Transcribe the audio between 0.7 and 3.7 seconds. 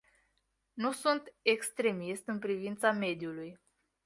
Nu sunt extremist în privința mediului.